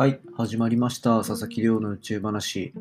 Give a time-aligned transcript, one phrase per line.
[0.00, 1.18] はい、始まりました。
[1.18, 2.72] 佐々木亮の宇宙話。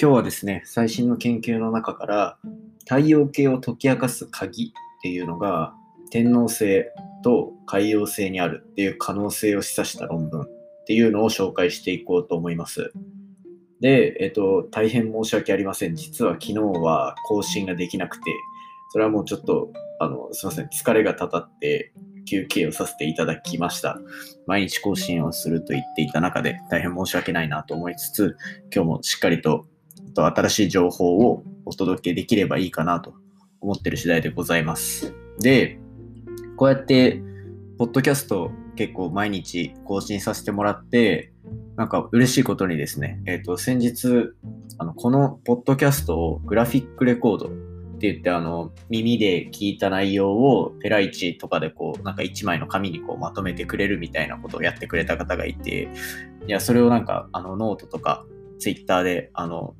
[0.00, 2.38] 今日はですね、最新の研究の中から、
[2.84, 4.70] 太陽系を解き明かす鍵っ
[5.02, 5.74] ていうのが、
[6.12, 6.84] 天王星
[7.24, 10.46] と海洋星にあるっていう可能性を示唆した論文っ
[10.86, 12.92] ていうのを紹介していこうと思います。
[13.80, 15.96] で、えっと、大変申し訳ありません。
[15.96, 18.22] 実は昨日は更新ができなくて、
[18.92, 21.92] それはもうちょっと、あの、すいません、疲れがたたって
[22.24, 23.98] 休憩をさせていただきました。
[24.46, 28.36] 毎日更新をすると言っていた中で大変申し訳ないなと思いつつ、
[28.74, 29.66] 今日もしっかりと
[30.10, 33.14] と新しい情報をお届けできればいいかなと
[33.60, 35.14] 思ってる次第でございます。
[35.38, 35.78] で、
[36.56, 37.22] こうやって、
[37.78, 41.32] ポッドキャスト結構毎日更新させてもらって、
[41.76, 44.32] なんか嬉しいことにですね、えっ、と、先日、
[44.78, 47.50] あの、このポッドキャストをグラフィックレコード
[48.00, 55.90] って言って、あの、耳で聞いた内容をペライチとかでこう、なんか一枚の紙にこうまとめてくれるみたいなことをやってくれた方がいて、
[56.46, 58.24] いや、それをなんか、あの、ノートとか、
[58.58, 59.74] ツイッターで、あの、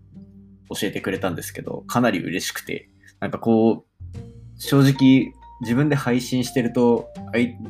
[0.69, 7.09] 教えてくれたんですけど、かなり嬉しくて、なんかこう、正直、自分で配信してると、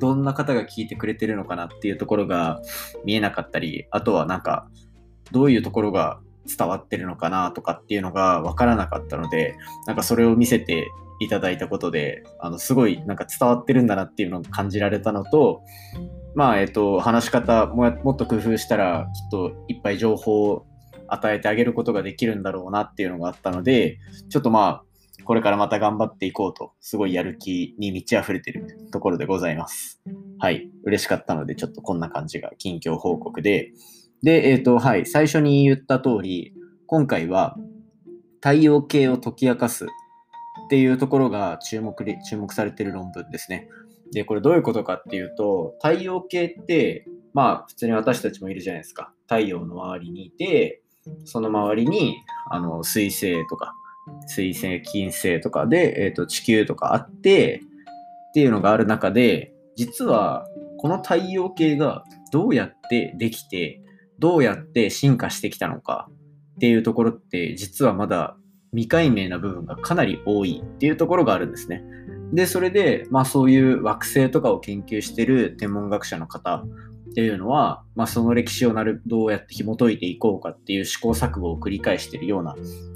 [0.01, 2.61] どんな方が聞いてくれてるのかなっていうところが
[3.05, 4.69] 見えなかったり、あとはなんか、
[5.31, 10.89] どういうところが伝わってるのかなとかっていうのが分からなかったので、なんかそれを見せて
[11.21, 15.63] いただいたことで、あの、すごいなんか伝わってるんだなっていうのを感じられたのと、
[16.35, 20.67] まあ、えっと、話し方ももっと工夫したら、きっといっぱい情報を
[21.09, 23.99] 与えてあげることができるんだろうなっていうのがあったので、
[24.31, 24.85] ちょっとまあ、
[25.25, 30.01] これからまた頑張っていこうと、すごいやる気に満ち溢れてるところでございます。
[30.39, 30.71] はい。
[30.85, 33.73] 嬉しかったので、ちょっとこんな感じが近況報告で。
[34.23, 35.07] で、えっ、と、はい。
[35.07, 36.55] 最初に言った通り、
[36.87, 37.57] 今回は
[38.43, 39.89] 太陽系を解き明かすっ
[40.69, 41.95] ていうところが注目、
[42.29, 43.69] 注目されている論文ですね。
[44.13, 49.13] で、これどういうことかっていうと、太陽系って、まあ、普通に私たちもいるじゃないですか。
[49.23, 50.83] 太陽の周りにいて、
[51.25, 52.17] その周りに、
[52.51, 53.75] あの、水星とか、
[54.27, 57.63] 水星、金星とかで、えっ、と、地球とかあって、
[58.31, 60.47] っていうのがある中で、実は、
[60.79, 63.81] この太陽系がどうやってできて、
[64.21, 66.09] どうやって進化してきたのか
[66.57, 68.37] っていうところって、実はまだ
[68.73, 71.83] 未解明な部分がかなり多いっていうところがあるんですね。
[72.33, 76.57] で、それで、まあそういう惑星とかを研究してる天文学者の方
[77.11, 82.55] っていうのは、まあその歴史をなるどうやって紐解いていこうかっていう試行錯誤を繰り返しているような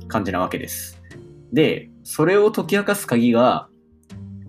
[0.08, 1.02] 感じなわけです。
[1.52, 3.68] で、それを解き明かす鍵が、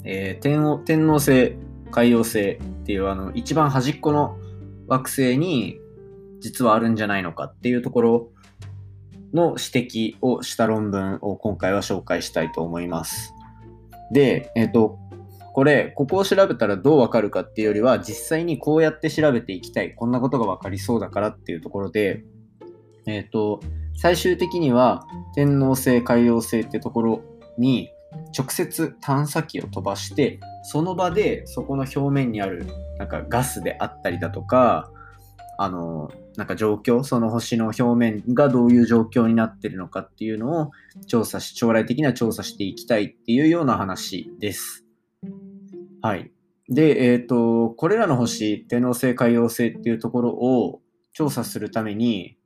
[0.04, 1.56] えー天王天王星、
[1.90, 4.38] 海洋星っていうあの一番端っこの
[4.88, 5.80] 惑星に
[6.40, 8.30] 実はあるんじゃないのかっていうところ
[9.34, 13.34] の指摘をした論文を今回は紹介したいと思います。
[14.12, 15.00] で、えっ、と、
[15.54, 19.96] これ、ここを調べたらどうわかるかっていうよりは、実際にこうやって調べていきたい。
[19.96, 22.24] こんなことがわかりそうだからっていうところで、
[23.06, 23.62] えっ、と、
[23.96, 27.22] 最終的には天王星、海洋星ってところ
[27.58, 27.90] に
[28.38, 32.66] 直接探査機を飛ばして、その場でそこの表面にある
[33.00, 34.92] なんかガスであったりだとか、
[35.58, 40.72] あの、なんか状況、その星の表面がどういう状況になってるのかっていうのを
[41.08, 44.86] 調査し、将来的には調査していきたいっていうような話です。
[46.02, 46.32] はい。
[46.70, 50.82] で、えっ、と、これらの星、天王星、海洋星っていうところを
[51.14, 52.38] 調査するために、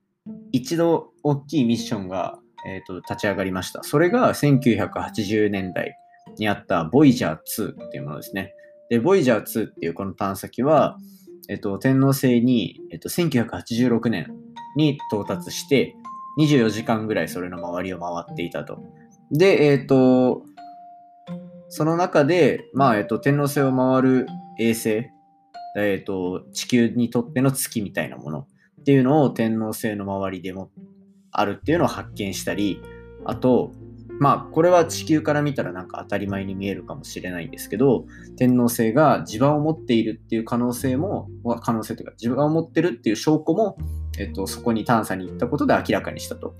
[0.51, 3.83] 一度大きいミッションが、えー、と立ち上がりました。
[3.83, 5.95] それが1980年代
[6.37, 8.53] にあったボイジャー2っていうものですね。
[8.89, 10.97] で、ボイジャー2っていうこの探査機は、
[11.49, 14.31] えっと、天王星に、えっと、1986年
[14.75, 15.95] に到達して、
[16.37, 18.79] 24時間ぐらいそれの周りを回っていたと。
[19.31, 20.43] で、えっと、
[21.69, 24.27] その中で、まあ、えっと、天王星を回る
[24.59, 25.09] 衛星、
[25.75, 30.71] えっと、地球にとっての月みたいなものっていうのを天王星の周りでも
[31.31, 32.81] あるっていうのを発見したり、
[33.25, 33.71] あと、
[34.19, 38.05] まあ、これは地球から見たらなんか当たり前に見えるかもしれないんですけど、
[38.37, 41.29] 天王星が磁場を持っているっていう可能性も、
[41.61, 43.77] 可能性というか磁場を持ってるっていう証拠も、
[44.17, 46.55] えっと、そこに探査に行ったことで明らかにしたと。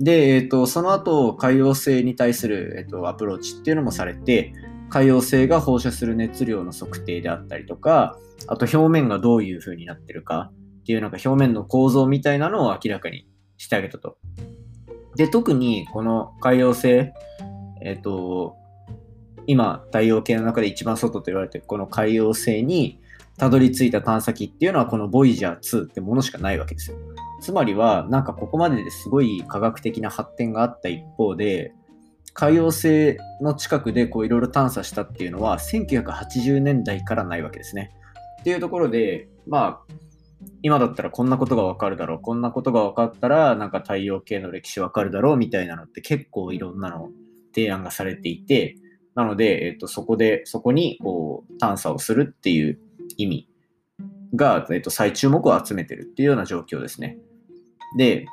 [0.00, 4.54] で、えっと、その後、海洋星に対する、えっと、アプローチっていうのもされて、
[4.88, 10.50] 海洋星が放射する熱量の測定であったりとか、あと表面がどういう風になってるか
[10.80, 13.28] っていうなんか表面の構造みたいなのを明らかに
[13.58, 14.16] してあげたと。
[15.20, 17.12] で、特にこの海洋星、
[17.82, 18.56] えっ、と、
[19.46, 23.02] 今、太陽系の中で一番外と言われてるこの海洋星に
[23.36, 26.96] たどり着いた探査機っていうのはこのボイジャー2ってものしかないわけですよ。
[27.42, 31.74] つまりは、なんかここまでですごい科学的な発展があった一方で、
[32.32, 37.92] 海洋星の近くでいろいろ探査したっていうのは1980年代からないわけですね。
[38.40, 39.94] っていうところで、まあ、
[40.62, 47.10] 今だったらこんなことがわかるだろう、こんなことが分かったら、なんか太陽系の歴史わかるだろうみたいなのって結構いろんなの
[47.54, 48.76] 提案がされていて、
[49.14, 52.78] なので、えっ、と、そこで、そこにこう探査をするっていう
[53.16, 53.48] 意味
[54.34, 57.18] が、えっ、と、再注目を集めてるっていうような状況ですね。
[57.96, 58.26] で、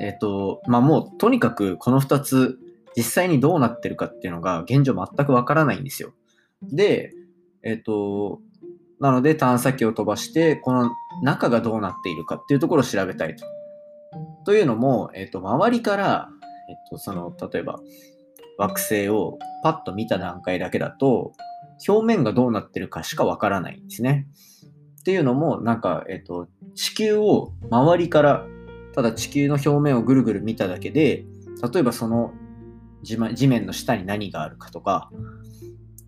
[0.00, 2.58] えっ、と、まあ、もうとにかくこの2つ
[2.96, 6.12] 実際にどうなってるかっていうのが現状全くわからないんですよ。
[6.62, 7.12] で、
[7.62, 8.40] えっ、と、
[9.02, 13.44] なので探査機を飛ばして、この中がどうなっているかっていうところを調べたいと。
[14.44, 16.28] というのも、えっ、と、周りから、
[16.68, 17.80] えっ、と、その、例えば、
[18.58, 21.32] 惑星をパッと見た段階だけだと、
[21.88, 24.28] 表面がどうなってるかしかわからないんですね。
[25.00, 26.46] っていうのも、なんか、えっ、と、
[26.76, 28.46] 地球を周りから、
[28.94, 31.24] ただ地球の表面をぐるぐる見ただけで、
[31.74, 32.32] 例えばその
[33.02, 35.10] 地面の下に何があるかとか、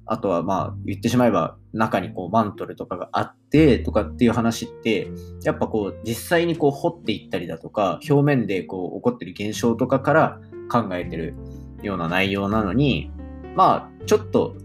[0.06, 5.10] あとはまあ言ってしまえば中にこうマントルとかがあってとかっていう話って
[5.42, 10.40] やっぱこう実際にこう掘っていったりだとか表面でこう起こってる現象とかから
[10.70, 11.34] 考えてる
[11.82, 13.10] ような内容なのに
[13.54, 14.56] まあちょっと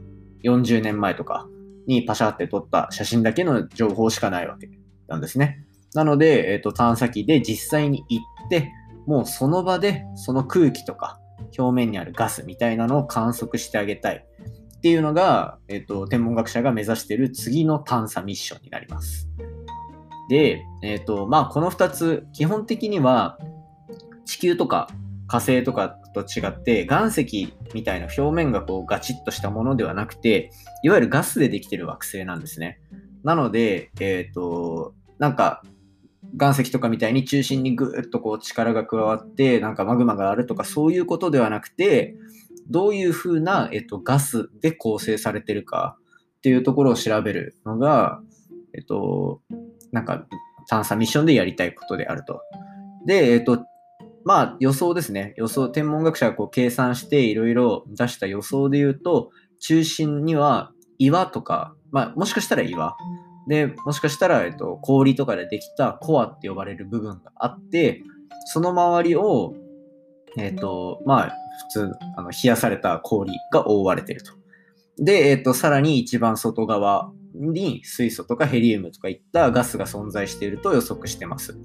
[0.44, 1.48] 40年前とか
[1.88, 4.70] にパシャって撮った写真だけの情報しかないわけ
[5.08, 5.66] なんですね。
[5.96, 8.72] なので、えっ、と探査機で実際に行って
[9.08, 11.20] もうその場でその空気とか
[11.58, 14.26] 表面にあるガスみたいなのを観測してあげたい
[14.80, 19.30] っていうのが、えっ、と、天文学者が目指している次の探査ミッションになります。
[20.30, 23.38] で、えっ、と、まあ、この2つ、基本的には
[24.26, 24.88] 地球とか
[25.28, 30.52] 火星とかと違って、岩石みたいな表面がこうガチッとしたものではなくて、
[30.82, 32.80] いわゆるガスでできてる惑星なんですね。
[33.24, 35.62] なので、えっ、ー、と、なんか、
[36.40, 42.16] 岩石とかみたいに中心にぐーっとこう力が加わって、なんかマグマがあるとかそういうことではなくて、
[42.70, 45.98] どういうふうな、えっと、ガスで構成されてるか
[46.38, 48.22] っていうところを調べるのが、
[48.74, 49.42] えっと、
[49.92, 50.26] なんか
[50.68, 52.42] 探査ミッションでやりたいことであると。
[53.06, 53.66] で、えっと、
[54.24, 55.34] まあ予想ですね。
[55.38, 62.96] 予想、天文学者がこう計算していろいろ出した予想で言うと、中心には岩とか、まあもしかしたら岩。
[63.48, 68.04] で、もしかしたら、えっと、氷とかでできたコアって呼ばれる部分があって、
[68.46, 69.56] その周りを、
[70.38, 74.34] えっと、まあ、普通、あの冷やされた氷が覆われていると。
[74.98, 81.58] で、えっ、ー、と、さらに一番外側に水素とかヘリウムとかいったガスが存在していると予測してます。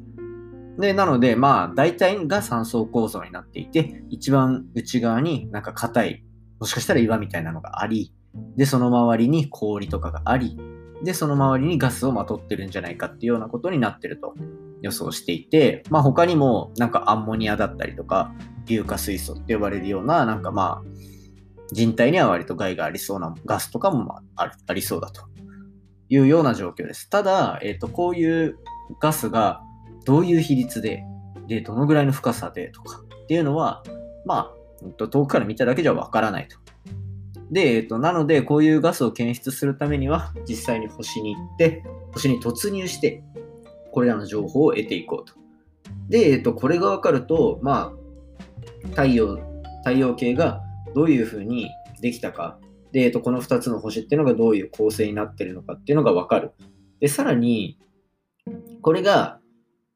[0.79, 6.25] で、なので、まあ、大体が3層構造になっていて、一番内側になんか硬い、
[6.59, 8.13] もしかしたら岩みたいなのがあり、
[8.57, 10.57] で、その周りに氷とかがあり、
[11.05, 14.35] で、その周りにガスをまとってるんじゃないかっていうようなことになってると
[14.83, 18.33] 予想していて、まあ他にもなんかアンモニアだったりとか、
[18.67, 21.05] 硫化水素って呼ばれるような、なんかまあ、
[21.73, 25.23] 人体には割と害がありそうなガスとかもあありそうだと
[26.09, 27.09] いうような状況です。
[27.09, 28.59] ただ、え、ー、と、こういう
[29.01, 29.63] ガスが
[30.05, 31.05] どういう比率で、
[31.49, 33.83] で、どのぐらいの深さでとかっていうのは、
[34.25, 36.59] まあ、遠くから見ただけじゃわからないと。
[37.51, 41.83] で、え、ー、と、なので、こういうガスを検出するためには、実際に星に行って、
[42.13, 43.23] 星に突入して、
[43.93, 45.35] これらの情報を得ていこうと。
[46.09, 48.04] で、えっ、ー、と、これがわかると、まあ、
[48.91, 49.39] 太陽、
[49.85, 50.61] 太陽系が
[50.95, 51.71] どういうふうに
[52.01, 52.59] できたか、
[52.93, 56.53] で、えっと、この2つの星っていうのがどういう構成になってるのかっていうのがわかる。
[57.01, 57.79] で、さらに、
[58.83, 59.41] これが、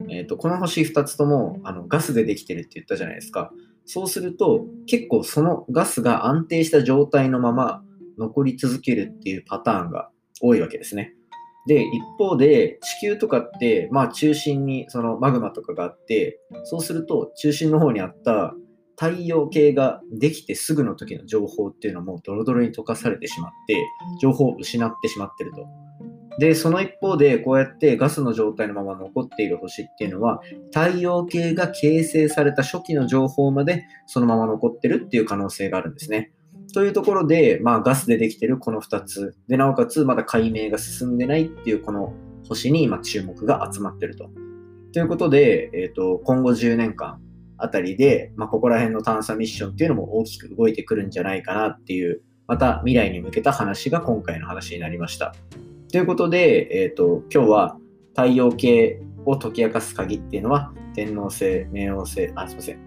[0.08, 3.52] えっと、この星2つともあのガスでできてるって言ったじゃないですか。
[3.84, 7.82] そうすると、結構そのガスが安定した状態のまま
[8.18, 11.14] 残り続けるっていうパターンが多いわけですね。
[11.66, 18.54] で、一方で地球とかって、まあ中心にそのマグマとかがあって、そうすると中心の方にあった
[18.98, 23.76] 太陽系ができてすぐの時の情報っていうのもドロドロに溶かされてしまって、
[24.20, 25.66] 情報を失ってしまってると。
[26.38, 30.40] で、その一方で、こうやってガスの状態のまま残っている星っていうのは、
[30.72, 36.32] 太陽系が形成された初期の情報までそのまま残ってるっていう可能性があるんですね。
[36.74, 39.36] というところで、まあ、ガスでできてるこの2つ。
[39.48, 42.14] で、なおかつまだ解明が進んでないっていうこの
[42.48, 44.30] 星に今注目が集まってると。
[44.92, 47.20] ということで、えっ、ー、と、今後10年間、
[47.58, 55.34] あたりで、まあ、ここら辺の探査ミッションっていうのも大きく動いてくるんじゃないかなっていう、また未来に向けた話が今回の話になりました。
[55.90, 57.76] ということで、えっ、ー、と、今日は
[58.10, 62.78] 太陽系を解き明かす鍵っていうのは、天王星、冥王星、あ、すいません。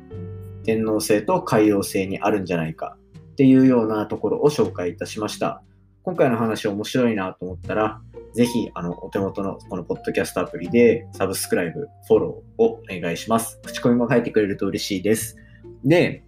[0.64, 2.98] 天王星と海王星にあるんじゃないか
[3.32, 5.64] っていうようなところを紹介いたしました。
[6.04, 8.02] 今回の話面白いなと思ったら、
[8.34, 13.60] ぜひ、あの、お手元のこのポッドキャストアプリでサブスクライブ、フォローをお願いします。
[13.64, 15.38] 口コミも書いてくれると嬉しいです。
[15.84, 16.24] で、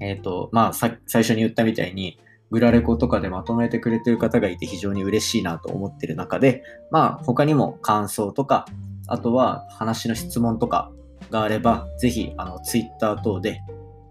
[0.00, 2.18] えっ、ー、と、まあ最初に言ったみたいに、
[2.50, 8.66] グラレコとかでまとめてくれてる方がいて非常に嬉しいなと思ってる中で、まあ他にも感想とか、
[9.08, 10.92] あとは話の質問とか
[11.30, 13.60] があれば、ぜひあの Twitter 等で、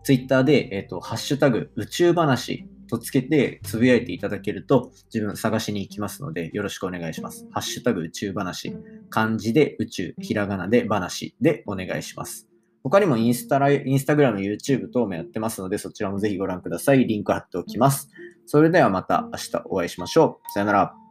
[0.04, 7.48] Twitter で、えっ、と、ハッシュタグ宇宙話とつけてつぶやいていただけると自分探しに行きますのでよろしくお願いします。
[7.52, 8.76] ハッシュタグ宇宙話、
[9.10, 12.48] 漢字で宇宙、ひらがなで話でお願いします。
[12.84, 17.08] 他にもインスタラインスタグラム、YouTube 等もやってますので、そちらもぜひご覧ください。
[17.08, 18.10] リンク貼っておきます。
[18.46, 20.52] それではまた明日お会いしましょう。
[20.52, 21.03] さよなら。